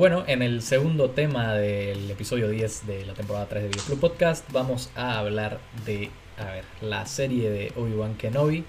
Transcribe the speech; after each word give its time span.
Bueno, 0.00 0.24
en 0.26 0.40
el 0.40 0.62
segundo 0.62 1.10
tema 1.10 1.52
del 1.52 2.10
episodio 2.10 2.48
10 2.48 2.86
de 2.86 3.04
la 3.04 3.12
temporada 3.12 3.44
3 3.50 3.64
de 3.64 3.68
Videoclub 3.68 4.00
Podcast 4.00 4.50
vamos 4.50 4.90
a 4.94 5.18
hablar 5.18 5.60
de, 5.84 6.08
a 6.38 6.44
ver, 6.52 6.64
la 6.80 7.04
serie 7.04 7.50
de 7.50 7.70
Obi-Wan 7.76 8.14
Kenobi 8.14 8.64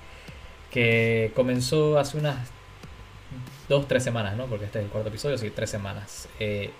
que 0.71 1.31
comenzó 1.33 1.97
hace 1.97 2.17
unas 2.17 2.49
2-3 3.69 3.99
semanas, 4.01 4.35
¿no? 4.35 4.47
Porque 4.47 4.65
este 4.65 4.79
es 4.79 4.83
el 4.83 4.91
cuarto 4.91 5.07
episodio, 5.07 5.37
sí, 5.37 5.49
3 5.51 5.69
semanas. 5.69 6.27
Eh, 6.37 6.71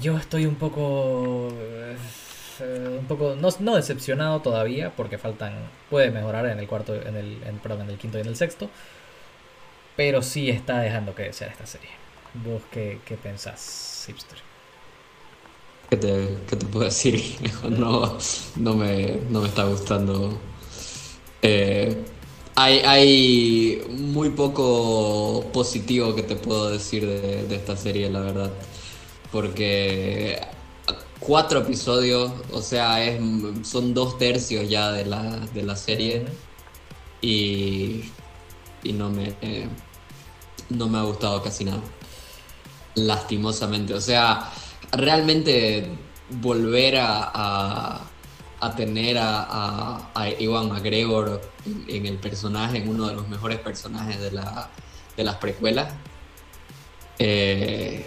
yo 0.00 0.16
estoy 0.18 0.46
un 0.46 0.54
poco... 0.54 1.48
eh, 1.50 2.96
un 2.96 3.06
poco 3.06 3.34
no, 3.34 3.48
no 3.58 3.74
decepcionado 3.74 4.40
todavía 4.40 4.92
porque 4.94 5.18
faltan 5.18 5.52
puede 5.90 6.12
mejorar 6.12 6.46
en 6.46 6.60
el 6.60 6.68
cuarto 6.68 6.94
en 6.94 7.16
el 7.16 7.38
perdón, 7.60 7.82
en 7.82 7.90
el 7.90 7.98
quinto 7.98 8.18
y 8.18 8.20
en 8.20 8.28
el 8.28 8.36
sexto 8.36 8.70
pero 9.98 10.22
sí 10.22 10.48
está 10.48 10.78
dejando 10.78 11.12
que 11.12 11.24
desear 11.24 11.50
esta 11.50 11.66
serie. 11.66 11.90
¿Vos 12.32 12.62
qué, 12.70 13.00
qué 13.04 13.16
pensás, 13.16 14.04
Hipster? 14.06 14.38
¿Qué 15.90 15.96
te, 15.96 16.38
qué 16.48 16.54
te 16.54 16.66
puedo 16.66 16.84
decir? 16.84 17.20
No, 17.68 18.16
no, 18.54 18.74
me, 18.74 19.18
no 19.28 19.40
me 19.40 19.48
está 19.48 19.64
gustando. 19.64 20.38
Eh, 21.42 22.04
hay, 22.54 22.78
hay 22.78 23.82
muy 23.90 24.30
poco 24.30 25.44
positivo 25.52 26.14
que 26.14 26.22
te 26.22 26.36
puedo 26.36 26.70
decir 26.70 27.04
de, 27.04 27.48
de 27.48 27.56
esta 27.56 27.76
serie, 27.76 28.08
la 28.08 28.20
verdad. 28.20 28.52
Porque 29.32 30.40
cuatro 31.18 31.58
episodios, 31.58 32.30
o 32.52 32.62
sea, 32.62 33.02
es, 33.04 33.20
son 33.66 33.94
dos 33.94 34.16
tercios 34.16 34.68
ya 34.68 34.92
de 34.92 35.06
la, 35.06 35.40
de 35.52 35.62
la 35.64 35.74
serie. 35.74 36.24
Y, 37.20 38.04
y 38.82 38.92
no 38.92 39.10
me, 39.10 39.34
eh, 39.42 39.68
no 40.70 40.88
me 40.88 40.98
ha 40.98 41.02
gustado 41.02 41.42
casi 41.42 41.64
nada. 41.64 41.80
Lastimosamente. 42.94 43.94
O 43.94 44.00
sea, 44.00 44.50
realmente 44.92 45.88
volver 46.30 46.96
a, 46.96 48.02
a, 48.60 48.76
tener 48.76 49.18
a, 49.18 49.42
a, 49.42 50.10
a 50.14 50.28
Iwan 50.30 50.68
McGregor 50.68 51.40
en, 51.86 52.06
el 52.06 52.18
personaje, 52.18 52.78
en 52.78 52.88
uno 52.88 53.08
de 53.08 53.14
los 53.14 53.28
mejores 53.28 53.58
personajes 53.60 54.20
de, 54.20 54.32
la, 54.32 54.70
de 55.16 55.24
las 55.24 55.36
precuelas. 55.36 55.92
Eh, 57.18 58.06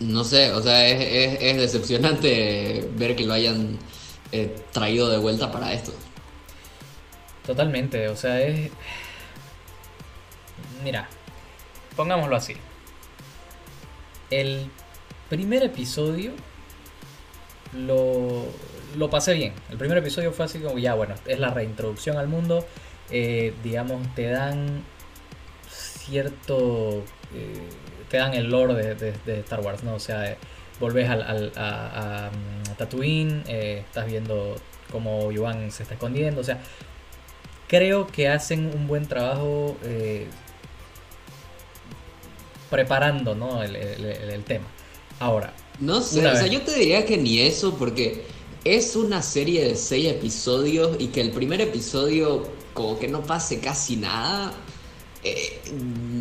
no 0.00 0.22
sé, 0.24 0.52
o 0.52 0.62
sea, 0.62 0.86
es, 0.86 1.56
decepcionante 1.56 2.88
ver 2.96 3.16
que 3.16 3.24
lo 3.24 3.34
hayan 3.34 3.78
eh, 4.32 4.62
traído 4.72 5.08
de 5.08 5.18
vuelta 5.18 5.50
para 5.50 5.72
esto. 5.72 5.92
Totalmente, 7.48 8.08
o 8.08 8.14
sea, 8.14 8.42
es... 8.42 8.70
Mira, 10.84 11.08
pongámoslo 11.96 12.36
así. 12.36 12.54
El 14.28 14.70
primer 15.30 15.62
episodio 15.62 16.32
lo, 17.72 18.44
lo 18.98 19.08
pasé 19.08 19.32
bien. 19.32 19.54
El 19.70 19.78
primer 19.78 19.96
episodio 19.96 20.30
fue 20.30 20.44
así 20.44 20.58
como, 20.58 20.78
ya 20.78 20.92
bueno, 20.92 21.14
es 21.24 21.38
la 21.38 21.48
reintroducción 21.48 22.18
al 22.18 22.28
mundo. 22.28 22.66
Eh, 23.10 23.54
digamos, 23.64 24.14
te 24.14 24.26
dan 24.26 24.84
cierto... 25.70 27.02
Eh, 27.34 27.66
te 28.10 28.18
dan 28.18 28.34
el 28.34 28.50
lore 28.50 28.94
de, 28.94 29.38
Star 29.40 29.60
Wars, 29.60 29.82
¿no? 29.84 29.94
O 29.94 30.00
sea, 30.00 30.36
volvés 30.80 31.08
al, 31.08 31.22
al, 31.22 31.52
a, 31.56 32.30
Tatooine, 32.76 33.42
eh, 33.46 33.84
estás 33.86 34.04
viendo 34.04 34.54
cómo 34.92 35.20
Obi-Wan 35.20 35.70
se 35.70 35.84
está 35.84 35.94
escondiendo, 35.94 36.42
o 36.42 36.44
sea, 36.44 36.58
creo 37.68 38.06
que 38.06 38.28
hacen 38.28 38.66
un 38.74 38.88
buen 38.88 39.06
trabajo 39.06 39.76
eh, 39.84 40.26
preparando 42.70 43.34
¿no? 43.34 43.62
el, 43.62 43.76
el, 43.76 44.04
el, 44.04 44.30
el, 44.30 44.44
tema. 44.44 44.66
Ahora. 45.20 45.52
No 45.78 46.00
sé, 46.00 46.26
o 46.26 46.34
sea, 46.34 46.46
yo 46.46 46.62
te 46.62 46.74
diría 46.74 47.04
que 47.04 47.16
ni 47.16 47.38
eso, 47.40 47.76
porque 47.76 48.24
es 48.64 48.96
una 48.96 49.22
serie 49.22 49.64
de 49.64 49.76
seis 49.76 50.08
episodios 50.08 50.96
y 50.98 51.08
que 51.08 51.20
el 51.20 51.30
primer 51.30 51.60
episodio 51.60 52.48
como 52.74 52.98
que 52.98 53.08
no 53.08 53.22
pase 53.22 53.60
casi 53.60 53.96
nada. 53.96 54.52
Eh, 55.24 55.60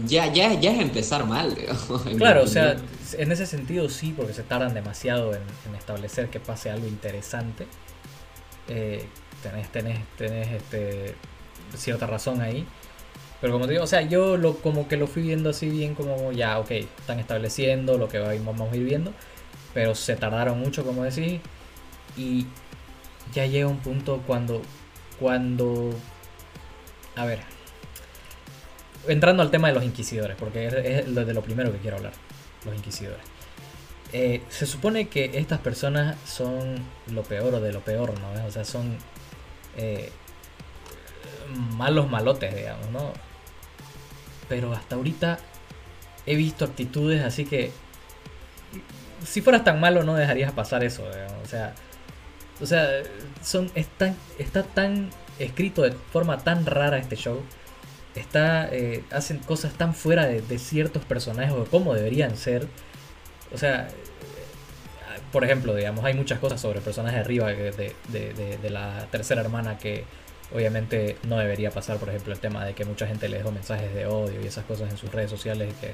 ya, 0.05 0.31
ya, 0.31 0.53
ya 0.59 0.71
es 0.71 0.79
empezar 0.79 1.25
mal. 1.25 1.55
Claro, 2.17 2.43
o 2.43 2.47
sea, 2.47 2.77
en 3.13 3.31
ese 3.31 3.45
sentido 3.45 3.89
sí, 3.89 4.13
porque 4.15 4.33
se 4.33 4.43
tardan 4.43 4.73
demasiado 4.73 5.33
en, 5.33 5.41
en 5.67 5.75
establecer 5.75 6.29
que 6.29 6.39
pase 6.39 6.69
algo 6.69 6.87
interesante. 6.87 7.67
Eh, 8.67 9.05
tenés, 9.43 9.71
tenés, 9.71 9.99
tenés 10.17 10.47
este, 10.49 11.15
cierta 11.75 12.07
razón 12.07 12.41
ahí. 12.41 12.65
Pero 13.41 13.53
como 13.53 13.65
te 13.65 13.73
digo, 13.73 13.83
o 13.83 13.87
sea, 13.87 14.01
yo 14.01 14.37
lo, 14.37 14.57
como 14.57 14.87
que 14.87 14.97
lo 14.97 15.07
fui 15.07 15.21
viendo 15.21 15.49
así 15.49 15.69
bien 15.69 15.93
como 15.93 16.31
ya, 16.31 16.59
ok, 16.59 16.71
están 16.71 17.19
estableciendo 17.19 17.97
lo 17.97 18.07
que 18.07 18.19
vamos 18.19 18.71
a 18.71 18.75
ir 18.75 18.83
viendo. 18.83 19.13
Pero 19.73 19.93
se 19.95 20.15
tardaron 20.15 20.59
mucho, 20.59 20.83
como 20.83 21.03
decís. 21.03 21.39
Y 22.15 22.47
ya 23.33 23.45
llega 23.45 23.67
un 23.67 23.77
punto 23.77 24.23
cuando, 24.25 24.61
cuando, 25.19 25.91
a 27.15 27.25
ver, 27.25 27.39
entrando 29.07 29.43
al 29.43 29.51
tema 29.51 29.67
de 29.67 29.75
los 29.75 29.83
inquisidores, 29.83 30.35
porque 30.37 30.67
es, 30.67 31.13
de 31.13 31.33
lo 31.33 31.41
primero 31.41 31.71
que 31.71 31.77
quiero 31.77 31.97
hablar, 31.97 32.13
los 32.65 32.75
inquisidores. 32.75 33.21
Eh, 34.13 34.41
se 34.49 34.65
supone 34.65 35.09
que 35.09 35.37
estas 35.37 35.59
personas 35.59 36.15
son 36.25 36.77
lo 37.11 37.23
peor 37.23 37.59
de 37.59 37.73
lo 37.73 37.81
peor, 37.81 38.13
¿no? 38.19 38.45
O 38.45 38.51
sea, 38.51 38.63
son 38.63 38.97
eh, 39.75 40.11
malos 41.75 42.09
malotes, 42.09 42.55
digamos, 42.55 42.89
¿no? 42.89 43.13
Pero 44.49 44.73
hasta 44.73 44.95
ahorita 44.95 45.39
he 46.25 46.35
visto 46.35 46.65
actitudes 46.65 47.23
así 47.23 47.45
que 47.45 47.71
si 49.25 49.41
fueras 49.41 49.63
tan 49.63 49.79
malo 49.79 50.03
no 50.03 50.15
dejarías 50.15 50.51
pasar 50.51 50.83
eso, 50.83 51.03
digamos. 51.09 51.43
o 51.43 51.47
sea, 51.47 51.73
o 52.61 52.65
sea, 52.65 52.87
son 53.43 53.71
están 53.75 54.15
está 54.37 54.63
tan 54.63 55.09
escrito 55.39 55.83
de 55.83 55.91
forma 55.91 56.39
tan 56.39 56.65
rara 56.65 56.97
este 56.97 57.15
show. 57.15 57.41
Está 58.15 58.67
eh, 58.71 59.03
hacen 59.11 59.39
cosas 59.39 59.73
tan 59.73 59.93
fuera 59.93 60.25
de, 60.25 60.59
ciertos 60.59 61.05
personajes 61.05 61.53
o 61.53 61.63
de 61.63 61.69
cómo 61.69 61.93
deberían 61.93 62.35
ser. 62.35 62.67
O 63.53 63.57
sea, 63.57 63.89
por 65.31 65.43
ejemplo, 65.43 65.75
digamos, 65.75 66.03
hay 66.05 66.13
muchas 66.13 66.39
cosas 66.39 66.59
sobre 66.61 66.79
el 66.79 66.83
personaje 66.83 67.17
arriba 67.17 67.47
de, 67.47 67.93
de, 68.09 68.57
de, 68.61 68.69
la 68.69 69.07
tercera 69.11 69.41
hermana 69.41 69.77
que 69.77 70.05
obviamente 70.53 71.17
no 71.27 71.37
debería 71.37 71.71
pasar, 71.71 71.97
por 71.97 72.09
ejemplo, 72.09 72.33
el 72.33 72.39
tema 72.39 72.65
de 72.65 72.73
que 72.73 72.85
mucha 72.85 73.07
gente 73.07 73.27
le 73.29 73.37
dejó 73.37 73.51
mensajes 73.51 73.93
de 73.93 74.05
odio 74.05 74.41
y 74.41 74.47
esas 74.47 74.65
cosas 74.65 74.89
en 74.91 74.97
sus 74.97 75.11
redes 75.11 75.29
sociales 75.29 75.73
y 75.73 75.85
que 75.85 75.93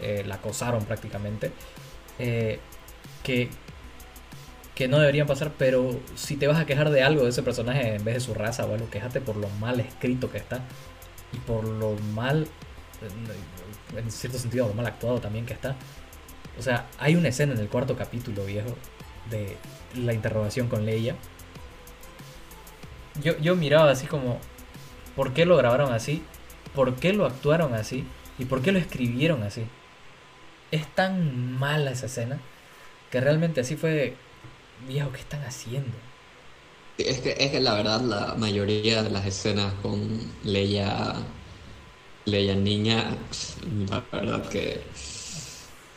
eh, 0.00 0.24
la 0.24 0.36
acosaron 0.36 0.84
prácticamente, 0.84 1.52
eh, 2.18 2.60
que, 3.22 3.48
que 4.74 4.88
no 4.88 4.98
deberían 4.98 5.26
pasar, 5.26 5.52
pero 5.58 6.00
si 6.14 6.36
te 6.36 6.46
vas 6.46 6.58
a 6.58 6.66
quejar 6.66 6.90
de 6.90 7.02
algo 7.02 7.24
de 7.24 7.30
ese 7.30 7.42
personaje 7.42 7.96
en 7.96 8.04
vez 8.04 8.14
de 8.14 8.20
su 8.20 8.34
raza 8.34 8.64
o 8.64 8.74
algo, 8.74 8.88
quejate 8.90 9.20
por 9.20 9.36
lo 9.36 9.48
mal 9.60 9.80
escrito 9.80 10.30
que 10.30 10.38
está 10.38 10.62
y 11.32 11.38
por 11.38 11.64
lo 11.64 11.94
mal, 12.14 12.46
en 13.96 14.10
cierto 14.10 14.38
sentido, 14.38 14.68
lo 14.68 14.74
mal 14.74 14.86
actuado 14.86 15.20
también 15.20 15.46
que 15.46 15.54
está. 15.54 15.76
O 16.58 16.62
sea, 16.62 16.86
hay 16.98 17.16
una 17.16 17.28
escena 17.28 17.54
en 17.54 17.60
el 17.60 17.68
cuarto 17.68 17.96
capítulo, 17.96 18.44
viejo, 18.44 18.74
de 19.30 19.56
la 19.96 20.12
interrogación 20.12 20.68
con 20.68 20.84
Leia. 20.84 21.16
Yo, 23.22 23.36
yo 23.38 23.56
miraba 23.56 23.90
así 23.90 24.06
como, 24.06 24.40
¿por 25.14 25.34
qué 25.34 25.46
lo 25.46 25.56
grabaron 25.56 25.92
así? 25.92 26.24
¿Por 26.74 27.00
qué 27.00 27.12
lo 27.12 27.26
actuaron 27.26 27.74
así? 27.74 28.06
¿Y 28.38 28.46
por 28.46 28.62
qué 28.62 28.72
lo 28.72 28.78
escribieron 28.78 29.42
así? 29.42 29.66
Es 30.70 30.94
tan 30.94 31.58
mala 31.58 31.90
esa 31.92 32.06
escena 32.06 32.40
que 33.10 33.20
realmente 33.20 33.60
así 33.62 33.76
fue, 33.76 34.16
viejo, 34.78 35.12
¿qué 35.12 35.20
están 35.20 35.44
haciendo? 35.44 35.98
Es 36.98 37.20
que, 37.20 37.34
es 37.38 37.50
que 37.52 37.60
la 37.60 37.74
verdad 37.74 38.00
la 38.02 38.34
mayoría 38.34 39.02
de 39.02 39.10
las 39.10 39.24
escenas 39.24 39.72
con 39.74 40.36
Leia, 40.42 41.14
Leia 42.24 42.54
niña, 42.54 43.16
la 43.88 44.04
verdad 44.12 44.48
que 44.48 44.82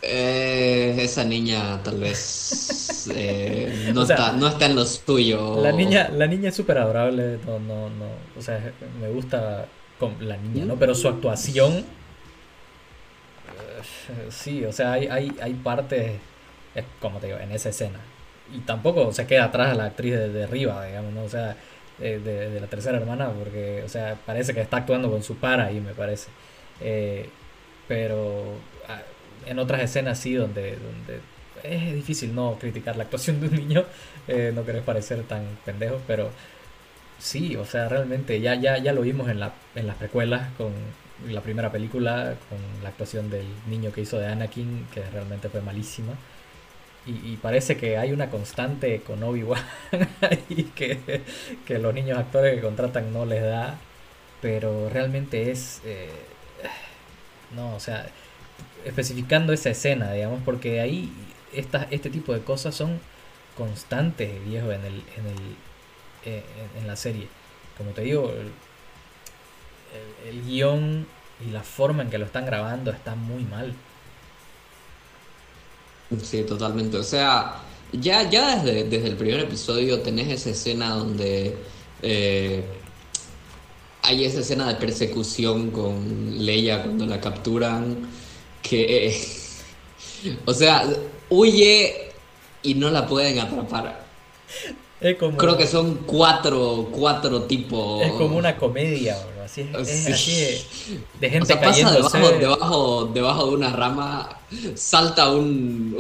eh, 0.02 0.96
esa 1.00 1.24
niña 1.24 1.82
tal 1.84 2.00
vez 2.00 3.08
eh, 3.14 3.92
no, 3.94 4.02
o 4.04 4.06
sea, 4.06 4.16
está, 4.16 4.32
no 4.34 4.48
está 4.48 4.66
en 4.66 4.76
lo 4.76 4.86
suyo. 4.86 5.62
La 5.62 5.72
niña, 5.72 6.10
la 6.10 6.28
niña 6.28 6.50
es 6.50 6.56
súper 6.56 6.78
adorable, 6.78 7.40
no, 7.46 7.60
no, 7.60 7.90
no, 7.90 8.06
o 8.38 8.42
sea, 8.42 8.60
me 9.00 9.10
gusta 9.10 9.66
con 10.00 10.16
la 10.28 10.38
niña, 10.38 10.66
¿no? 10.66 10.76
Pero 10.76 10.96
su 10.96 11.08
actuación, 11.08 11.78
eh, 11.78 11.84
sí, 14.30 14.66
o 14.66 14.74
sea, 14.74 14.94
hay, 14.94 15.08
hay, 15.08 15.32
hay 15.42 15.54
partes, 15.54 16.14
como 17.00 17.20
te 17.20 17.28
digo, 17.28 17.40
en 17.40 17.52
esa 17.52 17.70
escena. 17.70 18.00
Y 18.54 18.60
tampoco 18.60 19.14
se 19.14 19.28
queda 19.28 19.46
atrás 19.46 19.78
la 19.78 19.86
actriz 19.86 20.14
de, 20.14 20.30
de 20.30 20.44
arriba, 20.44 20.86
digamos, 20.86 21.14
¿no? 21.14 21.24
O 21.24 21.30
sea, 21.30 21.56
de, 22.00 22.20
de, 22.20 22.60
la 22.60 22.68
tercera 22.68 22.98
hermana, 22.98 23.30
porque, 23.30 23.84
o 23.86 23.90
sea, 23.90 24.18
parece 24.26 24.54
que 24.54 24.62
está 24.62 24.78
actuando 24.78 25.10
con 25.12 25.22
su 25.22 25.36
para 25.36 25.66
ahí, 25.66 25.80
me 25.80 25.94
parece. 25.94 26.30
Eh, 26.82 27.30
pero 27.88 28.56
en 29.46 29.60
otras 29.60 29.82
escenas 29.82 30.20
sí, 30.20 30.34
donde, 30.34 30.78
donde 30.78 31.20
es 31.64 31.94
difícil 31.94 32.34
no 32.34 32.58
criticar 32.60 32.96
la 32.96 33.04
actuación 33.04 33.40
de 33.40 33.48
un 33.48 33.56
niño, 33.56 33.86
eh, 34.28 34.52
no 34.54 34.66
querés 34.66 34.84
parecer 34.84 35.24
tan 35.24 35.44
pendejo, 35.66 36.00
pero 36.08 36.30
sí, 37.20 37.56
o 37.56 37.66
sea, 37.66 37.88
realmente 37.90 38.42
ya, 38.42 38.56
ya, 38.56 38.78
ya 38.78 38.94
lo 38.94 39.02
vimos 39.02 39.30
en, 39.30 39.40
la, 39.40 39.54
en 39.76 39.88
las 39.88 39.96
precuelas 39.98 40.50
con 40.58 40.72
la 41.30 41.42
primera 41.42 41.72
película 41.72 42.36
con 42.50 42.58
la 42.82 42.90
actuación 42.90 43.30
del 43.30 43.46
niño 43.68 43.92
que 43.92 44.02
hizo 44.02 44.18
de 44.18 44.28
Anakin, 44.28 44.88
que 44.94 45.04
realmente 45.12 45.50
fue 45.50 45.62
malísima. 45.62 46.14
Y, 47.08 47.38
parece 47.38 47.78
que 47.78 47.98
hay 47.98 48.12
una 48.12 48.30
constante 48.30 49.02
con 49.02 49.24
Obi-Wan 49.24 49.64
y 50.50 50.66
que, 50.66 51.24
que, 51.66 51.80
los 51.80 51.96
niños 51.96 52.20
actores 52.20 52.54
que 52.54 52.62
contratan 52.62 53.12
no 53.12 53.26
les 53.26 53.42
da, 53.42 53.80
pero 54.40 54.88
realmente 54.88 55.50
es... 55.50 55.82
Eh, 55.84 56.12
no, 57.56 57.76
o 57.76 57.80
sea, 57.80 58.06
especificando 58.86 59.54
esa 59.54 59.70
escena, 59.70 60.12
digamos, 60.12 60.42
porque 60.44 60.80
ahí 60.82 61.12
esta, 61.54 61.88
este 61.92 62.10
tipo 62.10 62.34
de 62.34 62.42
cosas 62.42 62.76
son 62.76 63.00
constantes, 63.58 64.44
viejo, 64.46 64.72
en, 64.72 64.82
el, 64.86 64.94
en, 64.94 65.28
el, 65.28 65.56
eh, 66.26 66.44
en 66.80 66.88
la 66.88 66.96
serie. 66.96 67.28
Como 67.78 67.92
te 67.92 68.02
digo, 68.02 68.34
el, 70.28 70.44
guion 70.46 71.06
y 71.46 71.52
la 71.52 71.64
forma 71.64 72.04
en 72.04 72.10
que 72.10 72.18
lo 72.18 72.26
están 72.26 72.46
grabando 72.46 72.92
está 72.92 73.16
muy 73.16 73.44
mal. 73.44 73.74
Sí, 76.24 76.44
totalmente. 76.44 76.98
O 76.98 77.04
sea, 77.04 77.56
ya, 77.92 78.30
ya 78.30 78.58
desde, 78.58 78.84
desde 78.86 79.08
el 79.08 79.16
primer 79.16 79.40
episodio 79.42 80.02
tenés 80.02 80.30
esa 80.30 80.52
escena 80.52 80.90
donde 80.90 81.58
eh, 82.02 82.64
hay 84.04 84.26
esa 84.26 84.40
escena 84.40 84.68
de 84.68 84.76
persecución 84.76 85.72
con 85.72 86.46
Leia 86.46 86.84
cuando 86.84 87.06
la 87.06 87.22
capturan, 87.22 87.98
que, 88.62 89.16
o 90.46 90.54
sea, 90.54 90.88
huye 91.30 92.12
y 92.64 92.74
no 92.76 92.90
la 92.90 93.08
pueden 93.08 93.40
atrapar. 93.40 94.06
Creo 95.00 95.58
que 95.58 95.66
son 95.66 96.04
cuatro, 96.06 96.90
cuatro 96.92 97.44
tipos. 97.44 98.04
Es 98.04 98.12
como 98.12 98.38
una 98.38 98.56
comedia, 98.58 99.18
bro. 99.18 99.44
Así 99.44 99.62
es, 99.62 100.08
así 100.08 100.64
de, 101.20 101.30
gente 101.30 101.44
o 101.44 101.58
sea, 101.58 101.60
pasa 101.60 101.92
debajo, 101.92 103.06
debajo, 103.14 103.48
de 103.48 103.56
una 103.56 103.70
rama, 103.72 104.30
salta 104.76 105.32
un, 105.32 105.98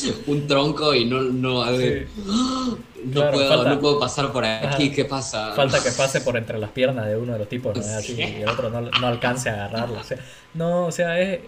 un 0.26 0.46
tronco 0.46 0.94
y 0.94 1.04
no, 1.04 1.20
no, 1.20 1.64
no, 1.64 3.30
puedo, 3.30 3.64
no 3.68 3.80
puedo 3.80 3.98
pasar 3.98 4.32
por 4.32 4.44
aquí. 4.44 4.90
¿Qué 4.90 5.04
pasa? 5.04 5.52
Falta 5.52 5.82
que 5.82 5.90
pase 5.92 6.20
por 6.20 6.36
entre 6.36 6.58
las 6.58 6.70
piernas 6.70 7.06
de 7.06 7.16
uno 7.16 7.32
de 7.32 7.38
los 7.38 7.48
tipos 7.48 7.76
y 8.08 8.22
el 8.22 8.48
otro 8.48 8.70
no, 8.70 8.80
no 8.80 9.06
alcance 9.06 9.50
a 9.50 9.66
agarrarlo. 9.66 10.00
O 10.00 10.04
sea, 10.04 10.18
no, 10.54 10.86
o 10.86 10.92
sea, 10.92 11.20
es, 11.20 11.40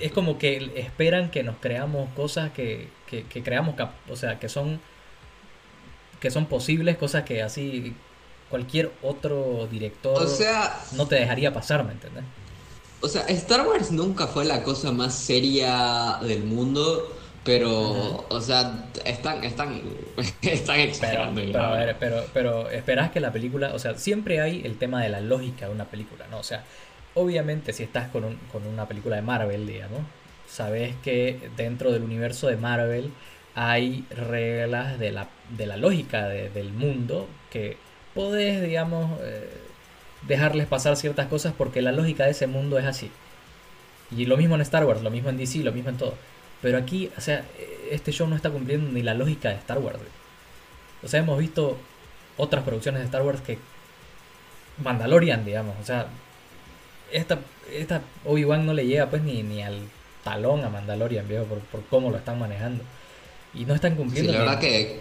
es 0.00 0.12
como 0.12 0.38
que 0.38 0.72
esperan 0.76 1.30
que 1.30 1.42
nos 1.42 1.56
creamos 1.60 2.08
cosas 2.14 2.52
que 2.52 2.88
que, 3.08 3.42
creamos, 3.42 3.74
o 4.08 4.16
sea, 4.16 4.38
que 4.38 4.48
son, 4.48 4.80
que 6.20 6.30
son 6.30 6.46
posibles, 6.46 6.96
cosas 6.96 7.24
que 7.24 7.42
así 7.42 7.94
cualquier 8.50 8.90
otro 9.02 9.68
director 9.70 10.26
no 10.92 11.06
te 11.06 11.16
dejaría 11.16 11.52
pasar, 11.52 11.84
¿me 11.84 11.92
entiendes? 11.92 12.24
O 13.00 13.08
sea, 13.08 13.22
Star 13.28 13.66
Wars 13.66 13.92
nunca 13.92 14.26
fue 14.26 14.44
la 14.44 14.62
cosa 14.62 14.90
más 14.90 15.14
seria 15.14 16.18
del 16.22 16.42
mundo, 16.44 17.16
pero, 17.44 18.26
o 18.28 18.40
sea, 18.40 18.86
están, 19.04 19.44
están, 19.44 19.80
están 20.42 20.80
exagerando. 20.80 21.40
Pero, 21.40 21.96
pero, 21.98 22.24
pero, 22.34 22.70
esperás 22.70 23.10
que 23.10 23.20
la 23.20 23.32
película, 23.32 23.72
o 23.74 23.78
sea, 23.78 23.96
siempre 23.96 24.40
hay 24.40 24.62
el 24.64 24.78
tema 24.78 25.02
de 25.02 25.10
la 25.10 25.20
lógica 25.20 25.66
de 25.66 25.72
una 25.72 25.84
película, 25.84 26.26
¿no? 26.30 26.38
O 26.38 26.42
sea, 26.42 26.64
obviamente 27.14 27.72
si 27.72 27.84
estás 27.84 28.08
con, 28.10 28.24
un, 28.24 28.36
con 28.52 28.66
una 28.66 28.86
película 28.86 29.16
de 29.16 29.22
Marvel, 29.22 29.66
digamos, 29.66 30.00
sabes 30.48 30.94
que 31.02 31.50
dentro 31.56 31.92
del 31.92 32.02
universo 32.02 32.48
de 32.48 32.56
Marvel 32.56 33.12
hay 33.54 34.04
reglas 34.10 34.98
de 34.98 35.12
la, 35.12 35.28
de 35.56 35.66
la 35.66 35.76
lógica 35.76 36.28
del 36.28 36.72
mundo 36.72 37.28
que 37.50 37.76
podés, 38.14 38.62
digamos, 38.62 39.18
eh, 39.22 39.67
dejarles 40.26 40.66
pasar 40.66 40.96
ciertas 40.96 41.26
cosas 41.26 41.54
porque 41.56 41.82
la 41.82 41.92
lógica 41.92 42.24
de 42.24 42.30
ese 42.30 42.46
mundo 42.46 42.78
es 42.78 42.84
así. 42.84 43.10
Y 44.16 44.24
lo 44.26 44.36
mismo 44.36 44.54
en 44.54 44.62
Star 44.62 44.84
Wars, 44.84 45.02
lo 45.02 45.10
mismo 45.10 45.30
en 45.30 45.36
DC, 45.36 45.58
lo 45.58 45.72
mismo 45.72 45.90
en 45.90 45.96
todo. 45.96 46.14
Pero 46.62 46.78
aquí, 46.78 47.10
o 47.16 47.20
sea, 47.20 47.44
este 47.90 48.12
show 48.12 48.26
no 48.26 48.36
está 48.36 48.50
cumpliendo 48.50 48.90
ni 48.90 49.02
la 49.02 49.14
lógica 49.14 49.50
de 49.50 49.56
Star 49.56 49.78
Wars. 49.78 49.98
O 51.02 51.08
sea, 51.08 51.20
hemos 51.20 51.38
visto 51.38 51.78
otras 52.36 52.64
producciones 52.64 53.00
de 53.00 53.06
Star 53.06 53.22
Wars 53.22 53.40
que 53.40 53.58
Mandalorian, 54.82 55.44
digamos. 55.44 55.76
O 55.80 55.84
sea, 55.84 56.06
esta, 57.12 57.38
esta 57.72 58.02
Obi-Wan 58.24 58.66
no 58.66 58.72
le 58.72 58.86
llega 58.86 59.08
pues 59.08 59.22
ni, 59.22 59.42
ni 59.42 59.62
al 59.62 59.80
talón 60.24 60.64
a 60.64 60.68
Mandalorian, 60.68 61.28
viejo, 61.28 61.44
por, 61.44 61.58
por 61.60 61.84
cómo 61.84 62.10
lo 62.10 62.16
están 62.16 62.38
manejando. 62.38 62.82
Y 63.54 63.64
no 63.64 63.74
están 63.74 63.94
cumpliendo. 63.94 64.32
Sí, 64.32 64.38
la 64.38 64.44
verdad 64.44 64.60
que. 64.60 65.00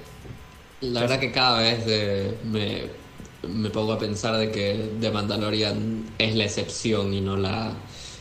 La 0.80 1.02
verdad 1.02 1.20
que 1.20 1.32
cada 1.32 1.60
vez 1.60 1.84
eh, 1.88 2.38
me, 2.44 2.84
me, 3.44 3.70
pongo 3.70 3.94
a 3.94 4.00
pensar 4.00 4.38
de 4.38 4.52
que 4.52 4.92
The 5.00 5.12
Mandalorian 5.12 6.06
es 6.18 6.36
la 6.36 6.46
excepción 6.46 7.14
y 7.14 7.22
no 7.22 7.38
la, 7.38 7.74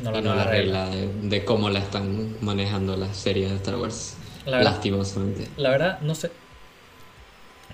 la, 0.03 0.45
regla, 0.45 0.89
de, 0.91 1.45
cómo 1.45 1.71
la 1.71 1.79
están 1.79 2.37
manejando 2.41 2.97
las 2.97 3.17
series 3.17 3.51
de 3.51 3.57
Star 3.57 3.77
Wars. 3.77 4.17
lastimosamente. 4.45 5.49
La 5.57 5.71
verdad, 5.71 6.01
no 6.01 6.15
sé. 6.15 6.31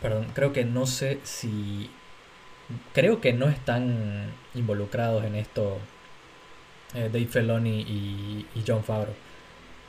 Perdón, 0.00 0.26
creo 0.34 0.52
que 0.52 0.64
no 0.64 0.86
sé 0.86 1.20
si. 1.22 1.90
Creo 2.92 3.20
que 3.20 3.32
no 3.32 3.48
están 3.48 4.32
involucrados 4.54 5.24
en 5.24 5.34
esto 5.34 5.78
eh, 6.94 7.08
Dave 7.12 7.26
Filoni 7.26 7.80
y, 7.80 8.62
John 8.66 8.84
Favreau. 8.84 9.14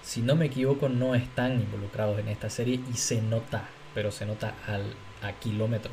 Si 0.02 0.22
no 0.22 0.36
me 0.36 0.46
equivoco, 0.46 0.90
no 0.90 1.16
están 1.16 1.54
involucrados 1.60 2.20
en 2.20 2.28
esta 2.28 2.50
serie 2.50 2.80
y 2.92 2.98
se 2.98 3.22
nota, 3.22 3.70
pero 3.94 4.12
se 4.12 4.26
nota 4.26 4.54
al, 4.68 4.84
a 5.22 5.32
kilómetro. 5.34 5.92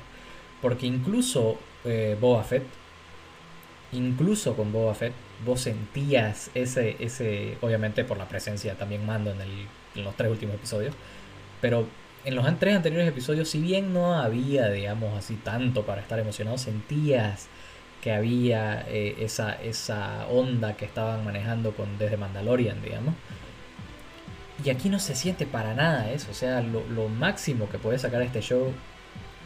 Porque 0.62 0.86
incluso 0.86 1.58
eh, 1.84 2.16
Boba 2.20 2.44
Fett, 2.44 2.64
incluso 3.92 4.54
con 4.54 4.72
Boba 4.72 4.94
Fett, 4.94 5.14
vos 5.44 5.60
sentías 5.60 6.50
ese, 6.54 6.96
ese, 7.00 7.56
obviamente 7.60 8.04
por 8.04 8.18
la 8.18 8.28
presencia 8.28 8.74
también 8.74 9.06
mando 9.06 9.30
en, 9.30 9.40
el, 9.40 9.66
en 9.94 10.04
los 10.04 10.14
tres 10.16 10.30
últimos 10.30 10.54
episodios, 10.56 10.94
pero 11.60 11.86
en 12.24 12.34
los 12.34 12.58
tres 12.58 12.76
anteriores 12.76 13.08
episodios, 13.08 13.48
si 13.48 13.60
bien 13.60 13.92
no 13.92 14.14
había, 14.14 14.68
digamos 14.68 15.16
así, 15.16 15.36
tanto 15.36 15.84
para 15.84 16.02
estar 16.02 16.18
emocionado, 16.18 16.58
sentías 16.58 17.48
que 18.02 18.12
había 18.12 18.84
eh, 18.88 19.16
esa, 19.20 19.52
esa 19.62 20.26
onda 20.28 20.76
que 20.76 20.84
estaban 20.84 21.24
manejando 21.24 21.72
con 21.72 21.98
desde 21.98 22.16
Mandalorian, 22.16 22.82
digamos. 22.82 23.14
Y 24.64 24.70
aquí 24.70 24.90
no 24.90 24.98
se 24.98 25.14
siente 25.14 25.46
para 25.46 25.74
nada 25.74 26.10
eso, 26.10 26.30
o 26.30 26.34
sea, 26.34 26.60
lo, 26.60 27.08
máximo 27.08 27.68
que 27.70 27.78
puede 27.78 27.98
sacar 27.98 28.20
este 28.20 28.42
show 28.42 28.72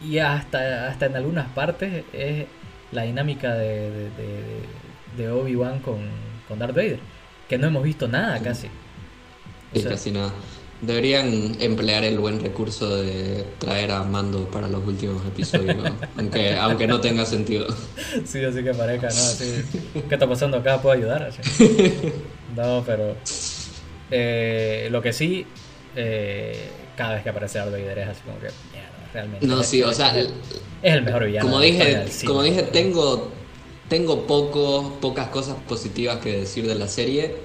y 0.03 0.19
hasta, 0.19 0.87
hasta 0.89 1.05
en 1.05 1.15
algunas 1.15 1.47
partes 1.49 2.03
es 2.13 2.45
la 2.91 3.03
dinámica 3.03 3.53
de, 3.55 4.09
de, 5.17 5.29
Obi-Wan 5.29 5.79
con, 5.79 5.99
con 6.47 6.59
Darth 6.59 6.75
Vader, 6.75 6.99
que 7.47 7.57
no 7.57 7.67
hemos 7.67 7.83
visto 7.83 8.07
nada 8.07 8.39
casi. 8.41 8.69
casi 9.83 10.11
nada. 10.11 10.33
Deberían 10.81 11.55
emplear 11.61 12.03
el 12.03 12.19
buen 12.19 12.41
recurso 12.41 12.97
de 12.97 13.45
traer 13.59 13.91
a 13.91 14.03
Mando 14.03 14.45
para 14.51 14.67
los 14.67 14.85
últimos 14.85 15.25
episodios, 15.25 15.77
aunque, 16.17 16.55
aunque 16.55 16.85
no 16.85 16.99
tenga 16.99 17.25
sentido. 17.25 17.67
Sí, 18.25 18.43
así 18.43 18.61
que 18.61 18.73
parezca, 18.73 19.07
¿no? 19.07 20.01
¿Qué 20.09 20.15
está 20.15 20.27
pasando 20.27 20.57
acá? 20.57 20.81
¿Puedo 20.81 20.95
ayudar? 20.95 21.31
No, 22.55 22.83
pero... 22.85 23.17
Eh, 24.11 24.87
lo 24.91 25.01
que 25.01 25.11
sí, 25.11 25.45
eh, 25.93 26.69
cada 26.95 27.15
vez 27.15 27.23
que 27.23 27.29
aparece 27.29 27.57
Darth 27.57 27.71
Vader 27.71 27.97
es 27.99 28.07
así 28.07 28.21
como 28.21 28.39
que... 28.39 28.47
realmente... 29.15 29.47
No, 29.47 29.63
sí, 29.63 29.81
o 29.81 29.93
sea... 29.93 30.17
Es 30.19 30.29
el, 30.83 31.03
mejor 31.03 31.25
villano. 31.25 31.49
Como 31.49 31.61
dije, 31.61 32.05
como 32.27 32.43
dije 32.43 32.63
tengo, 32.63 33.31
tengo 33.89 34.27
poco, 34.27 34.97
pocas 35.01 35.29
cosas 35.29 35.55
positivas 35.67 36.17
que 36.17 36.39
decir 36.39 36.67
de 36.67 36.75
la 36.75 36.87
serie. 36.87 37.35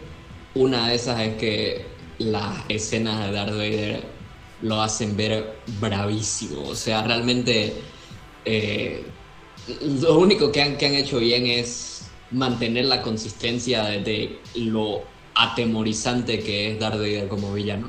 Una 0.55 0.89
de 0.89 0.97
esas 0.97 1.21
es 1.21 1.35
que 1.37 1.87
las 2.19 2.59
escenas 2.69 3.27
de 3.27 3.33
Darth 3.33 3.53
Vader 3.53 4.03
lo 4.63 4.83
hacen 4.83 5.17
ver 5.17 5.55
bravísimo. 5.81 6.69
O 6.69 6.75
sea, 6.75 7.03
realmente 7.03 7.73
eh, 8.45 9.05
lo 10.03 10.19
único 10.19 10.51
que 10.51 10.63
han, 10.63 10.77
que 10.77 10.87
han 10.87 10.95
hecho 10.95 11.19
bien 11.19 11.47
es 11.47 12.11
mantener 12.31 12.87
la 12.87 13.01
consistencia 13.01 13.85
de, 13.85 14.39
lo 14.55 15.03
atemorizante 15.35 16.41
que 16.41 16.73
es 16.73 16.81
Darth 16.81 16.99
Vader 16.99 17.29
como 17.29 17.55
villano. 17.55 17.89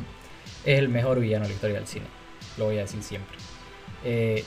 Es 0.64 0.80
el 0.80 0.90
mejor 0.90 1.20
villano 1.20 1.44
de 1.44 1.50
la 1.50 1.56
historia 1.56 1.76
del 1.78 1.88
cine, 1.88 2.06
lo 2.58 2.66
voy 2.66 2.78
a 2.78 2.82
decir 2.82 3.02
siempre. 3.02 3.38
Eh, 4.04 4.44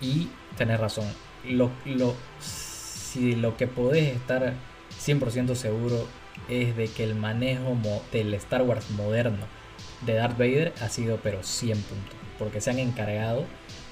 y 0.00 0.28
tenés 0.56 0.80
razón, 0.80 1.06
lo, 1.44 1.70
lo, 1.84 2.14
si 2.40 3.34
lo 3.34 3.56
que 3.56 3.66
podés 3.66 4.16
estar 4.16 4.54
100% 4.98 5.54
seguro 5.54 6.06
es 6.48 6.76
de 6.76 6.88
que 6.88 7.04
el 7.04 7.14
manejo 7.14 7.76
del 8.12 8.34
Star 8.34 8.62
Wars 8.62 8.90
moderno 8.90 9.46
de 10.02 10.14
Darth 10.14 10.38
Vader 10.38 10.74
ha 10.80 10.88
sido 10.88 11.18
pero 11.22 11.42
100 11.42 11.80
puntos. 11.82 12.16
Porque 12.38 12.60
se 12.60 12.70
han 12.70 12.78
encargado 12.78 13.44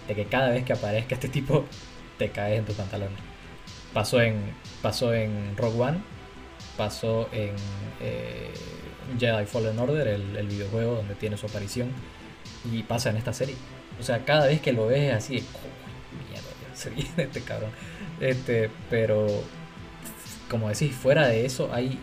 de 0.06 0.14
que 0.14 0.24
cada 0.24 0.50
vez 0.50 0.64
que 0.64 0.72
aparezca 0.72 1.14
este 1.14 1.28
tipo 1.28 1.64
te 2.18 2.30
caes 2.30 2.58
en 2.58 2.64
tus 2.64 2.76
pantalones. 2.76 3.18
Pasó 3.92 4.20
en, 4.20 4.54
pasó 4.82 5.14
en 5.14 5.56
Rogue 5.56 5.80
One, 5.80 5.98
pasó 6.76 7.28
en 7.32 7.54
eh, 8.00 8.52
Jedi 9.18 9.46
Fallen 9.46 9.78
Order, 9.78 10.08
el, 10.08 10.46
videojuego 10.46 10.96
donde 10.96 11.14
tiene 11.14 11.36
su 11.36 11.46
aparición, 11.46 11.90
y 12.70 12.82
pasa 12.82 13.10
en 13.10 13.16
esta 13.16 13.32
serie. 13.32 13.56
O 14.00 14.02
sea, 14.02 14.24
cada 14.24 14.46
vez 14.46 14.60
que 14.60 14.72
lo 14.72 14.86
ves 14.86 15.12
así, 15.12 15.44
oh, 15.54 16.30
mierda, 16.30 16.48
se 16.74 16.90
viene 16.90 17.24
este 17.24 17.40
cabrón. 17.42 17.70
Este, 18.20 18.70
pero 18.90 19.26
como 20.48 20.68
decís, 20.68 20.94
fuera 20.94 21.28
de 21.28 21.44
eso 21.44 21.70
hay, 21.72 21.98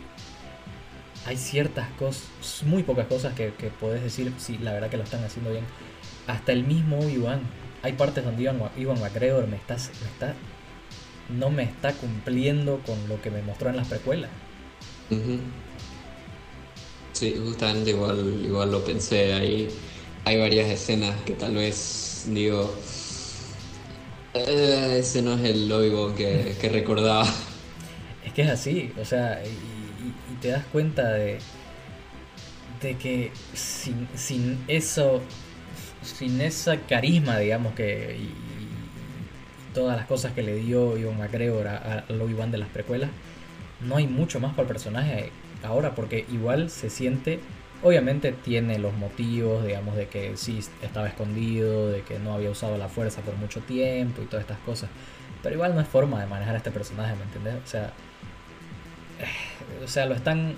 hay 1.25 1.38
ciertas 1.38 1.90
cosas, 1.94 2.30
muy 2.66 2.84
pocas 2.84 3.08
cosas 3.08 3.34
que, 3.34 3.54
que 3.54 3.68
podés 3.68 4.04
decir, 4.04 4.32
sí, 4.38 4.58
la 4.60 4.74
verdad 4.74 4.90
que 4.90 4.98
lo 4.98 5.04
están 5.04 5.24
haciendo 5.24 5.52
bien. 5.52 5.66
Hasta 6.28 6.52
el 6.52 6.64
mismo 6.64 7.00
Obi-Wan. 7.00 7.42
Hay 7.84 7.94
partes 7.94 8.25
donde 8.25 8.44
Ivan, 8.44 9.00
McGregor 9.00 9.48
me 9.48 9.58
está, 9.58 9.75
me 9.75 10.08
está, 10.08 10.34
no 11.30 11.52
me 11.52 11.64
está 11.64 11.94
cumpliendo 11.94 12.80
con 12.84 13.08
lo 13.08 13.22
que 13.22 13.30
me 13.30 13.44
mostró 13.44 13.70
en 13.70 13.78
las 13.78 13.88
precuelas. 13.88 14.32
Sí, 17.14 17.36
justamente 17.40 17.92
igual, 17.92 18.42
igual 18.44 18.72
lo 18.72 18.84
pensé. 18.84 19.34
Hay, 19.34 19.70
hay 20.25 20.39
varias 20.39 20.70
escenas 20.70 21.15
que 21.25 21.34
tal 21.34 21.55
vez 21.55 22.25
digo. 22.27 22.74
Eh, 24.34 24.98
ese 25.00 25.22
no 25.22 25.36
es 25.36 25.44
el 25.44 25.70
logo 25.70 26.13
que, 26.15 26.55
que, 26.60 26.67
recordaba. 26.67 27.25
Es 28.25 28.34
que 28.34 28.41
es 28.41 28.50
así, 28.50 28.91
o 29.00 29.05
sea, 29.05 29.41
y, 29.46 30.36
te 30.41 30.50
das 30.50 30.65
cuenta 30.65 31.13
de, 31.13 31.38
de 32.82 32.98
que 32.98 33.32
sin, 33.53 34.10
sin 34.15 34.60
eso, 34.67 35.22
sin 36.01 36.41
esa 36.41 36.77
carisma, 36.82 37.38
digamos, 37.38 37.74
que 37.75 38.17
y, 38.20 38.34
todas 39.74 39.96
las 39.96 40.05
cosas 40.05 40.34
que 40.34 40.41
le 40.41 40.55
dio 40.55 40.98
Ivan 40.98 41.17
McGregor 41.17 41.67
a, 41.67 42.05
a 42.10 42.13
Obi-Wan 42.13 42.51
de 42.51 42.58
las 42.58 42.70
precuelas, 42.70 43.10
no 43.82 43.98
hay 43.98 44.08
mucho 44.08 44.39
más 44.39 44.51
para 44.51 44.63
el 44.63 44.67
personaje 44.70 45.32
ahora, 45.63 45.96
porque 45.96 46.25
igual 46.32 46.70
se 46.70 46.89
siente, 46.89 47.39
obviamente 47.84 48.32
tiene 48.32 48.79
los 48.79 48.94
motivos, 48.94 49.65
digamos, 49.65 49.96
de 49.96 50.08
que 50.08 50.38
sí 50.38 50.60
estaba 50.82 51.08
escondido, 51.08 51.89
de 51.89 52.01
que 52.01 52.20
no 52.20 52.34
había 52.34 52.50
usado 52.50 52.77
la 52.77 52.89
fuerza 52.89 53.22
por 53.22 53.36
mucho 53.36 53.62
tiempo 53.62 54.22
y 54.22 54.25
todas 54.25 54.41
estas 54.41 54.60
cosas, 54.60 54.89
pero 55.44 55.55
igual 55.55 55.75
no 55.75 55.82
es 55.82 55.88
forma 55.88 56.20
de 56.20 56.27
manejar 56.27 56.55
a 56.55 56.58
este 56.58 56.72
personaje, 56.72 57.15
¿me 57.15 57.24
entiendes? 57.24 57.55
O 57.63 57.67
sea, 57.67 57.94
eh, 59.20 59.84
o 59.84 59.88
sea, 59.88 60.05
lo 60.05 60.15
están, 60.15 60.55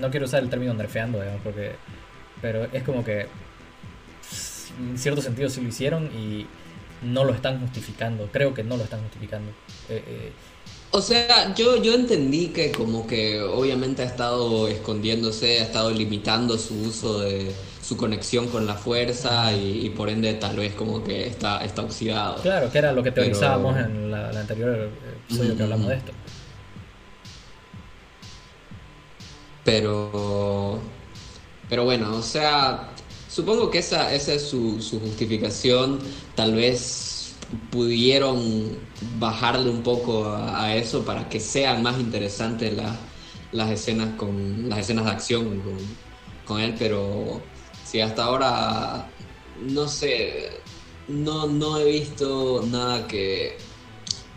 no 0.00 0.10
quiero 0.10 0.26
usar 0.26 0.42
el 0.42 0.50
término 0.50 0.74
nerfeando, 0.74 1.20
digamos, 1.20 1.40
porque, 1.42 1.72
pero 2.40 2.64
es 2.72 2.82
como 2.82 3.04
que 3.04 3.26
en 4.78 4.98
cierto 4.98 5.22
sentido 5.22 5.48
sí 5.48 5.60
lo 5.60 5.68
hicieron 5.68 6.06
y 6.06 6.46
no 7.02 7.24
lo 7.24 7.34
están 7.34 7.60
justificando, 7.60 8.28
creo 8.32 8.54
que 8.54 8.64
no 8.64 8.76
lo 8.76 8.84
están 8.84 9.00
justificando. 9.02 9.50
Eh, 9.88 10.02
eh, 10.06 10.32
o 10.94 11.02
sea, 11.02 11.52
yo, 11.56 11.82
yo 11.82 11.92
entendí 11.92 12.48
que 12.48 12.70
como 12.70 13.04
que 13.04 13.42
obviamente 13.42 14.02
ha 14.02 14.04
estado 14.04 14.68
escondiéndose, 14.68 15.58
ha 15.58 15.64
estado 15.64 15.90
limitando 15.90 16.56
su 16.56 16.72
uso 16.82 17.18
de 17.18 17.52
su 17.82 17.96
conexión 17.96 18.46
con 18.46 18.64
la 18.64 18.74
fuerza 18.74 19.52
y, 19.52 19.90
por 19.90 20.08
ende 20.08 20.34
tal 20.34 20.56
vez 20.56 20.72
como 20.74 21.02
que 21.02 21.26
está, 21.26 21.64
está 21.64 21.82
oxidado. 21.82 22.40
Claro, 22.42 22.70
que 22.70 22.78
era 22.78 22.92
lo 22.92 23.02
que 23.02 23.10
teorizábamos 23.10 23.76
en 23.76 24.08
la, 24.08 24.28
anterior 24.38 24.88
episodio 25.26 25.56
que 25.56 25.62
hablamos 25.64 25.88
de 25.88 25.94
esto. 25.96 26.12
Pero, 29.64 30.78
pero 31.68 31.84
bueno, 31.84 32.14
o 32.14 32.22
sea, 32.22 32.90
supongo 33.28 33.68
que 33.68 33.78
esa, 33.78 34.14
esa 34.14 34.32
es 34.34 34.42
su, 34.42 34.80
su 34.80 35.00
justificación, 35.00 35.98
tal 36.36 36.54
vez 36.54 37.13
pudieron 37.70 38.78
bajarle 39.18 39.70
un 39.70 39.82
poco 39.82 40.28
a, 40.28 40.74
eso 40.74 41.04
para 41.04 41.28
que 41.28 41.40
sean 41.40 41.82
más 41.82 41.98
interesantes 41.98 42.74
las 43.52 43.70
escenas 43.70 44.14
con 44.16 44.68
las 44.68 44.80
escenas 44.80 45.04
de 45.06 45.10
acción 45.10 45.62
con, 46.46 46.60
él, 46.60 46.74
pero 46.78 47.40
si 47.84 48.00
hasta 48.00 48.24
ahora 48.24 49.08
no 49.60 49.88
sé, 49.88 50.50
no, 51.08 51.46
no 51.46 51.78
he 51.78 51.84
visto 51.84 52.64
nada 52.70 53.06
que 53.06 53.56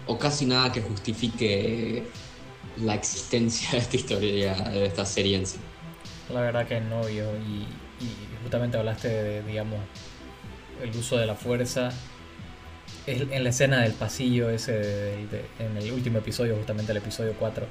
o 0.06 0.18
casi 0.18 0.46
nada 0.46 0.72
que 0.72 0.82
justifique 0.82 2.04
la 2.78 2.96
existencia 2.96 3.72
de 3.74 3.78
esta 3.80 3.96
historia, 3.96 4.54
de 4.54 4.86
esta 4.86 5.06
serie 5.06 5.38
en 5.38 5.46
sí. 5.46 5.58
La 6.34 6.42
verdad 6.42 6.68
que 6.68 6.80
no, 6.82 7.08
yo, 7.10 7.26
y 7.38 7.66
justamente 8.44 8.78
hablaste 8.78 9.08
de, 9.08 9.44
digamos, 9.44 9.80
el 10.82 10.96
uso 10.96 11.18
de 11.18 11.26
la 11.26 11.36
fuerza 11.36 11.92
en 13.08 13.44
la 13.44 13.50
escena 13.50 13.82
del 13.82 13.94
pasillo 13.94 14.50
ese 14.50 15.14
en 15.60 15.78
el 15.78 15.92
último 15.92 16.20
episodio, 16.20 16.56
justamente 16.58 16.92
el 16.92 16.98
episodio 16.98 17.34
4. 17.40 17.66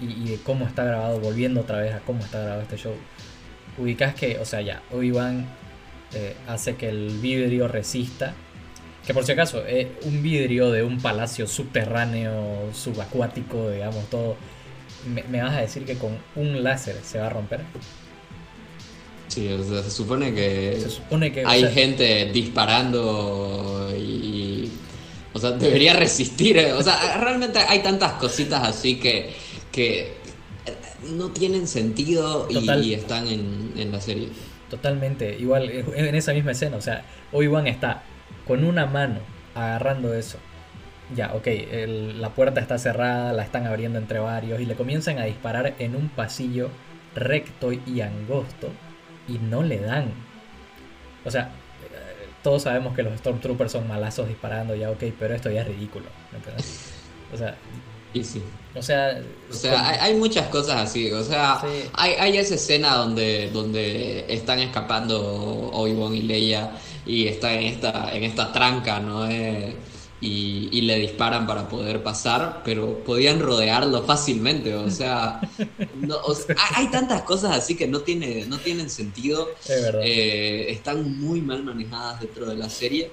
Y, 0.00 0.30
de 0.30 0.36
cómo 0.38 0.66
está 0.66 0.82
grabado, 0.82 1.20
volviendo 1.20 1.60
otra 1.60 1.78
vez 1.78 1.94
a 1.94 2.00
cómo 2.00 2.24
está 2.24 2.40
grabado 2.40 2.62
este 2.62 2.76
show. 2.76 2.94
Ubicás 3.78 4.14
que, 4.16 4.38
o 4.40 4.44
sea, 4.44 4.60
ya, 4.60 4.82
Obi-Wan 4.90 5.46
eh, 6.12 6.34
hace 6.48 6.74
que 6.74 6.88
el 6.88 7.18
vidrio 7.20 7.68
resista. 7.68 8.34
Que 9.06 9.14
por 9.14 9.24
si 9.24 9.32
acaso, 9.32 9.64
es 9.64 9.86
un 10.02 10.22
vidrio 10.22 10.72
de 10.72 10.82
un 10.82 11.00
palacio 11.00 11.46
subterráneo, 11.46 12.72
subacuático, 12.72 13.70
digamos, 13.70 14.04
todo. 14.10 14.36
¿Me, 15.06 15.40
vas 15.40 15.54
a 15.54 15.60
decir 15.60 15.84
que 15.84 15.96
con 15.96 16.18
un 16.34 16.64
láser 16.64 16.96
se 17.02 17.18
va 17.18 17.26
a 17.26 17.30
romper? 17.30 17.60
Sí, 19.32 19.48
o 19.48 19.64
sea, 19.64 19.82
se 19.82 19.90
supone 19.90 20.34
que, 20.34 21.42
hay 21.46 21.72
gente 21.72 22.30
disparando 22.34 23.90
y, 23.98 24.68
O 25.32 25.38
sea, 25.38 25.52
debería 25.52 25.94
resistir. 25.94 26.58
Eh, 26.58 26.74
o 26.74 26.82
sea, 26.82 27.16
realmente 27.18 27.58
hay 27.60 27.78
tantas 27.78 28.12
cositas 28.12 28.62
así 28.62 28.96
que, 28.96 29.30
que 29.72 30.16
no 31.14 31.30
tienen 31.30 31.66
sentido 31.66 32.46
y, 32.50 32.92
están 32.92 33.26
en, 33.26 33.90
la 33.90 34.02
serie. 34.02 34.28
Totalmente, 34.68 35.34
igual 35.40 35.70
en 35.70 36.14
esa 36.14 36.34
misma 36.34 36.50
escena, 36.50 36.76
o 36.76 36.82
sea, 36.82 37.02
Obi-Wan 37.32 37.66
está 37.66 38.02
con 38.46 38.64
una 38.64 38.84
mano 38.84 39.20
agarrando 39.54 40.12
eso. 40.12 40.36
Ya, 41.16 41.32
ok, 41.32 41.46
la 42.18 42.34
puerta 42.34 42.60
está 42.60 42.76
cerrada, 42.76 43.32
la 43.32 43.44
están 43.44 43.66
abriendo 43.66 43.98
entre 43.98 44.18
varios 44.18 44.60
y 44.60 44.66
le 44.66 44.74
comienzan 44.74 45.18
a 45.18 45.24
disparar 45.24 45.74
en 45.78 45.96
un 45.96 46.10
pasillo 46.10 46.68
recto 47.14 47.72
y 47.72 48.02
angosto 48.02 48.68
y 49.28 49.38
no 49.38 49.62
le 49.62 49.78
dan. 49.78 50.12
O 51.24 51.30
sea, 51.30 51.52
todos 52.42 52.62
sabemos 52.62 52.94
que 52.94 53.02
los 53.02 53.18
Stormtroopers 53.18 53.72
son 53.72 53.86
malazos 53.86 54.28
disparando, 54.28 54.74
ya 54.74 54.90
ok, 54.90 55.04
pero 55.18 55.34
esto 55.34 55.50
ya 55.50 55.62
es 55.62 55.68
ridículo. 55.68 56.06
O 57.32 57.36
sea. 57.36 57.56
Y 58.14 58.24
sí. 58.24 58.42
O 58.74 58.82
sea, 58.82 59.20
o 59.50 59.54
sea 59.54 60.02
hay, 60.02 60.14
muchas 60.14 60.48
cosas 60.48 60.76
así. 60.76 61.10
O 61.12 61.22
sea, 61.22 61.62
hay, 61.94 62.12
hay, 62.18 62.36
esa 62.36 62.56
escena 62.56 62.96
donde, 62.96 63.50
donde 63.52 64.26
están 64.28 64.58
escapando 64.58 65.70
Obi-Wan 65.72 66.14
y 66.14 66.22
Leia 66.22 66.72
y 67.06 67.26
está 67.26 67.52
en 67.54 67.62
esta, 67.62 68.14
en 68.14 68.24
esta 68.24 68.52
tranca, 68.52 69.00
¿no? 69.00 69.28
Eh, 69.30 69.76
y, 70.22 70.80
le 70.82 70.98
disparan 70.98 71.46
para 71.46 71.68
poder 71.68 72.02
pasar, 72.02 72.62
pero 72.64 73.02
podían 73.02 73.40
rodearlo 73.40 74.02
fácilmente. 74.04 74.74
O 74.74 74.88
sea, 74.90 75.40
hay 76.76 76.88
tantas 76.90 77.22
cosas 77.22 77.56
así 77.56 77.76
que 77.76 77.88
no, 77.88 78.00
tiene, 78.00 78.46
no 78.46 78.58
tienen 78.58 78.88
sentido. 78.88 79.48
Eh, 79.68 80.66
están 80.68 81.18
muy 81.18 81.40
mal 81.40 81.64
manejadas 81.64 82.20
dentro 82.20 82.46
de 82.46 82.56
la 82.56 82.70
serie. 82.70 83.10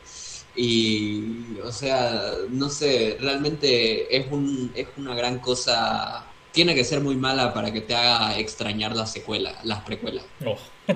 Y, 0.56 1.58
o 1.64 1.72
sea, 1.72 2.32
no 2.50 2.70
sé, 2.70 3.18
realmente 3.20 4.16
es, 4.16 4.32
un, 4.32 4.72
es 4.76 4.88
una 4.98 5.16
gran 5.16 5.40
cosa. 5.40 6.26
Tiene 6.52 6.76
que 6.76 6.84
ser 6.84 7.02
muy 7.02 7.16
mala 7.16 7.54
para 7.54 7.72
que 7.72 7.82
te 7.82 7.96
haga 7.96 8.38
extrañar 8.38 8.96
la 8.96 9.08
secuela, 9.08 9.56
las 9.64 9.82
precuelas. 9.82 10.26
Oh. 10.46 10.58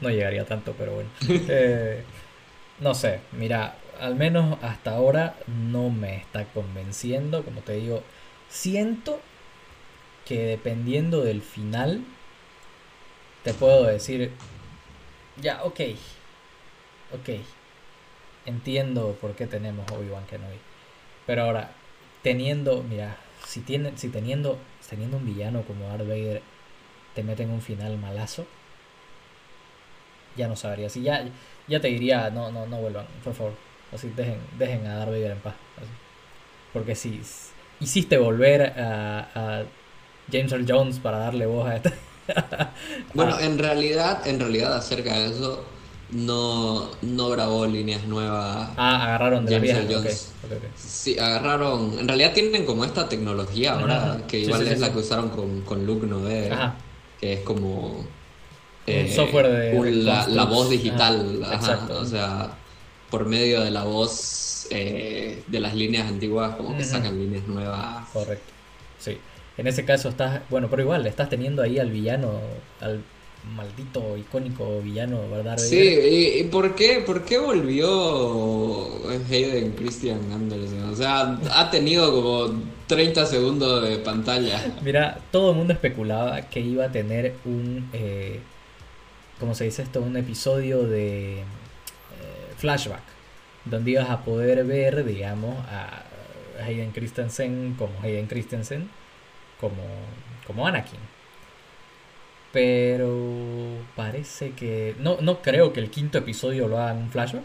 no 0.00 0.08
llegaría 0.08 0.46
tanto, 0.46 0.74
pero 0.76 0.94
bueno. 0.94 1.10
Eh, 1.48 2.02
no 2.78 2.94
sé, 2.94 3.20
mira, 3.32 3.78
al 4.00 4.14
menos 4.14 4.58
hasta 4.62 4.92
ahora 4.92 5.36
no 5.46 5.90
me 5.90 6.16
está 6.16 6.44
convenciendo. 6.46 7.44
Como 7.44 7.60
te 7.60 7.74
digo, 7.74 8.02
siento 8.48 9.20
que 10.24 10.40
dependiendo 10.40 11.22
del 11.22 11.42
final, 11.42 12.02
te 13.44 13.54
puedo 13.54 13.84
decir, 13.84 14.32
ya, 15.40 15.62
ok, 15.64 15.80
ok, 17.12 17.40
entiendo 18.46 19.16
por 19.20 19.34
qué 19.36 19.46
tenemos 19.46 19.90
Obi-Wan 19.92 20.26
Kenobi. 20.26 20.58
Pero 21.26 21.42
ahora, 21.42 21.70
teniendo, 22.22 22.82
mira, 22.82 23.16
si, 23.46 23.60
tiene, 23.60 23.96
si 23.96 24.08
teniendo, 24.08 24.58
teniendo 24.88 25.16
un 25.18 25.26
villano 25.26 25.62
como 25.62 25.86
Darth 25.88 26.08
Vader, 26.08 26.42
te 27.14 27.22
meten 27.22 27.50
un 27.50 27.62
final 27.62 27.96
malazo, 27.98 28.46
ya 30.36 30.48
no 30.48 30.56
sabría. 30.56 30.88
Si 30.90 31.02
ya, 31.02 31.24
ya 31.68 31.80
te 31.80 31.88
diría, 31.88 32.30
no, 32.30 32.50
no, 32.50 32.66
no 32.66 32.78
vuelvan, 32.78 33.06
por 33.24 33.34
favor 33.34 33.66
Así, 33.92 34.12
dejen, 34.16 34.38
dejen 34.58 34.86
a 34.86 34.96
Darth 34.96 35.10
Vader 35.10 35.32
en 35.32 35.38
paz. 35.38 35.54
Porque 36.72 36.94
si 36.94 37.20
hiciste 37.80 38.18
volver 38.18 38.62
a, 38.78 39.64
James 40.30 40.52
Earl 40.52 40.66
Jones 40.68 40.98
para 40.98 41.18
darle 41.18 41.46
voz 41.46 41.68
a 41.68 41.76
esta. 41.76 41.92
bueno, 43.14 43.38
en 43.38 43.58
realidad, 43.58 44.26
en 44.26 44.40
realidad 44.40 44.74
acerca 44.76 45.14
de 45.14 45.28
eso, 45.28 45.64
no, 46.10 46.90
no 47.00 47.28
grabó 47.28 47.64
líneas 47.66 48.04
nuevas. 48.04 48.70
Ah, 48.76 49.04
agarraron 49.04 49.46
de 49.46 49.54
James 49.54 49.70
Earl 49.70 49.94
Jones. 49.94 50.32
Sí, 50.74 51.16
agarraron. 51.18 51.98
En 51.98 52.08
realidad 52.08 52.32
tienen 52.32 52.66
como 52.66 52.84
esta 52.84 53.08
tecnología 53.08 53.74
ahora, 53.74 54.22
que 54.26 54.40
igual 54.40 54.66
es 54.66 54.80
la 54.80 54.92
que 54.92 54.98
usaron 54.98 55.30
con, 55.30 55.60
con 55.62 55.86
Luke 55.86 56.06
Node, 56.06 56.50
que 57.20 57.34
es 57.34 57.40
como. 57.40 58.04
Eh, 58.88 59.12
software 59.14 59.48
de. 59.48 59.92
la, 60.02 60.44
voz 60.44 60.70
digital. 60.70 61.40
Exacto. 61.52 62.00
O 62.00 62.04
sea 62.04 62.50
por 63.16 63.24
medio 63.24 63.62
de 63.62 63.70
la 63.70 63.84
voz 63.84 64.66
eh, 64.68 65.42
de 65.46 65.58
las 65.58 65.74
líneas 65.74 66.06
antiguas, 66.06 66.54
como 66.54 66.76
que 66.76 66.84
sacan 66.84 67.18
líneas 67.18 67.48
nuevas. 67.48 68.06
Correcto. 68.12 68.52
Sí. 68.98 69.16
En 69.56 69.66
ese 69.66 69.86
caso 69.86 70.10
estás, 70.10 70.42
bueno, 70.50 70.68
pero 70.68 70.82
igual, 70.82 71.06
estás 71.06 71.30
teniendo 71.30 71.62
ahí 71.62 71.78
al 71.78 71.90
villano, 71.90 72.32
al 72.78 73.02
maldito, 73.54 74.18
icónico 74.18 74.82
villano, 74.82 75.30
¿verdad? 75.30 75.56
Sí, 75.56 75.78
¿y, 75.78 76.42
por, 76.44 76.74
qué, 76.74 77.02
por 77.06 77.24
qué 77.24 77.38
volvió 77.38 79.08
Hayden 79.30 79.72
Christian 79.72 80.20
Anderson? 80.30 80.90
O 80.90 80.94
sea, 80.94 81.38
ha 81.54 81.70
tenido 81.70 82.12
como 82.12 82.60
30 82.86 83.24
segundos 83.24 83.88
de 83.88 83.96
pantalla. 83.96 84.74
Mira, 84.82 85.20
todo 85.30 85.52
el 85.52 85.56
mundo 85.56 85.72
especulaba 85.72 86.42
que 86.50 86.60
iba 86.60 86.84
a 86.84 86.92
tener 86.92 87.32
un, 87.46 87.88
eh, 87.94 88.40
¿cómo 89.40 89.54
se 89.54 89.64
dice 89.64 89.84
esto? 89.84 90.02
Un 90.02 90.18
episodio 90.18 90.82
de 90.82 91.40
eh, 91.40 91.44
flashback, 92.56 93.02
donde 93.64 93.92
ibas 93.92 94.10
a 94.10 94.24
poder 94.24 94.64
ver, 94.64 95.04
digamos, 95.04 95.56
a 95.66 96.02
Hayden 96.64 96.92
Christensen 96.92 97.74
como 97.78 97.92
Hayden 98.02 98.26
Christensen, 98.26 98.90
como, 99.60 99.82
como 100.46 100.66
Anakin 100.66 101.00
pero 102.56 103.84
parece 103.94 104.52
que. 104.52 104.94
No, 104.98 105.18
no 105.20 105.42
creo 105.42 105.74
que 105.74 105.80
el 105.80 105.90
quinto 105.90 106.16
episodio 106.16 106.68
lo 106.68 106.78
haga 106.78 106.92
en 106.92 107.02
un 107.02 107.10
flashback. 107.10 107.44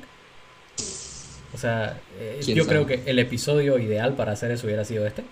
O 1.54 1.58
sea, 1.58 2.00
eh, 2.18 2.40
yo 2.48 2.66
creo 2.66 2.86
que 2.86 3.04
el 3.06 3.20
episodio 3.20 3.78
ideal 3.78 4.14
para 4.14 4.32
hacer 4.32 4.52
eso 4.52 4.68
hubiera 4.68 4.86
sido 4.86 5.06
este. 5.06 5.26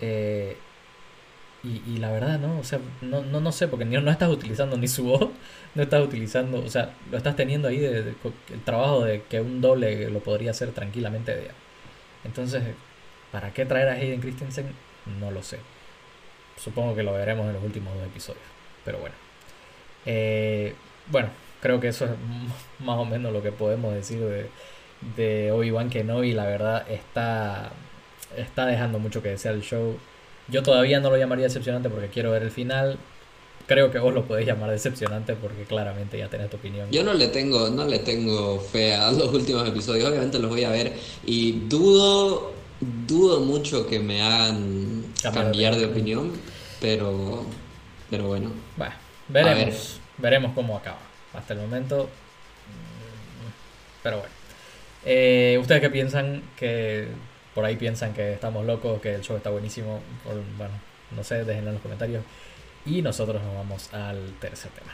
Eh, 0.00 0.56
y, 1.62 1.98
la 1.98 2.10
verdad, 2.10 2.38
¿no? 2.38 2.58
O 2.58 2.64
sea, 2.64 2.78
no, 3.02 3.22
no, 3.22 3.40
no 3.40 3.52
sé, 3.52 3.68
porque 3.68 3.84
no, 3.84 4.00
no 4.00 4.10
estás 4.10 4.30
utilizando 4.30 4.78
ni 4.78 4.88
su 4.88 5.04
voz, 5.04 5.28
no 5.74 5.82
estás 5.82 6.02
utilizando, 6.02 6.64
o 6.64 6.70
sea, 6.70 6.94
lo 7.10 7.18
estás 7.18 7.36
teniendo 7.36 7.68
ahí 7.68 7.78
de, 7.78 8.14
el 8.52 8.60
trabajo 8.64 9.04
de 9.04 9.22
que 9.24 9.40
un 9.40 9.60
doble 9.60 10.10
lo 10.10 10.20
podría 10.20 10.52
hacer 10.52 10.72
tranquilamente. 10.72 11.36
De, 11.36 11.50
entonces, 12.24 12.62
¿para 13.30 13.52
qué 13.52 13.66
traer 13.66 13.88
a 13.88 13.92
Hayden 13.92 14.20
Christensen? 14.20 14.72
No 15.20 15.30
lo 15.30 15.42
sé. 15.42 15.58
Supongo 16.56 16.94
que 16.94 17.02
lo 17.02 17.12
veremos 17.12 17.46
en 17.46 17.54
los 17.54 17.62
últimos 17.62 17.94
dos 17.94 18.06
episodios. 18.06 18.42
Pero 18.84 18.98
bueno. 18.98 19.14
Eh, 20.06 20.74
bueno, 21.08 21.28
creo 21.60 21.78
que 21.80 21.88
eso 21.88 22.06
es 22.06 22.10
más 22.84 22.98
o 22.98 23.04
menos 23.04 23.32
lo 23.32 23.42
que 23.42 23.52
podemos 23.52 23.94
decir 23.94 24.20
de, 24.20 24.46
de 25.16 25.52
Obi-Wan 25.52 25.90
Kenobi. 25.90 26.32
La 26.32 26.46
verdad 26.46 26.90
está, 26.90 27.70
está 28.36 28.66
dejando 28.66 28.98
mucho 28.98 29.22
que 29.22 29.30
desear 29.30 29.54
el 29.54 29.62
show. 29.62 29.98
Yo 30.50 30.62
todavía 30.62 31.00
no 31.00 31.10
lo 31.10 31.16
llamaría 31.16 31.44
decepcionante 31.44 31.88
porque 31.88 32.08
quiero 32.08 32.30
ver 32.30 32.42
el 32.42 32.50
final. 32.50 32.98
Creo 33.66 33.90
que 33.92 33.98
vos 33.98 34.12
lo 34.12 34.24
podés 34.24 34.46
llamar 34.46 34.70
decepcionante 34.70 35.34
porque 35.34 35.62
claramente 35.62 36.18
ya 36.18 36.28
tenés 36.28 36.50
tu 36.50 36.56
opinión. 36.56 36.90
Yo 36.90 37.04
no 37.04 37.14
le 37.14 37.28
tengo, 37.28 37.68
no 37.70 37.84
le 37.84 38.00
tengo 38.00 38.58
fe 38.58 38.94
a 38.94 39.12
los 39.12 39.28
últimos 39.34 39.68
episodios. 39.68 40.08
Obviamente 40.08 40.38
los 40.38 40.50
voy 40.50 40.64
a 40.64 40.70
ver 40.70 40.92
y 41.24 41.52
dudo, 41.68 42.52
dudo 42.80 43.40
mucho 43.40 43.86
que 43.86 44.00
me 44.00 44.22
hagan 44.22 45.04
cambiar, 45.22 45.76
de 45.76 45.86
opinión, 45.86 46.32
pero 46.80 47.44
pero 48.10 48.26
bueno. 48.26 48.50
Bueno, 48.76 48.94
veremos. 49.28 50.00
Veremos 50.18 50.52
cómo 50.54 50.76
acaba. 50.76 50.98
Hasta 51.32 51.54
el 51.54 51.60
momento. 51.60 52.04
Mm, 52.04 53.50
pero 54.02 54.18
bueno. 54.18 54.32
Eh, 55.04 55.58
¿Ustedes 55.60 55.80
qué 55.80 55.90
piensan? 55.90 56.42
Que 56.56 57.08
por 57.54 57.64
ahí 57.64 57.76
piensan 57.76 58.12
que 58.12 58.34
estamos 58.34 58.64
locos, 58.64 59.00
que 59.00 59.14
el 59.14 59.22
show 59.22 59.36
está 59.36 59.50
buenísimo. 59.50 60.00
bueno, 60.56 60.74
no 61.16 61.24
sé, 61.24 61.44
déjenlo 61.44 61.70
en 61.70 61.74
los 61.74 61.82
comentarios. 61.82 62.24
Y 62.86 63.02
nosotros 63.02 63.42
nos 63.42 63.54
vamos 63.54 63.92
al 63.92 64.32
tercer 64.40 64.70
tema. 64.72 64.92